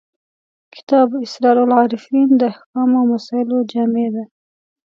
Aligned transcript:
کتاب 0.75 1.07
اسرار 1.25 1.57
العارفین 1.65 2.27
د 2.37 2.41
احکامو 2.51 2.97
او 3.01 3.05
مسایلو 3.13 3.57
جامع 3.71 4.07
دی. 4.13 4.25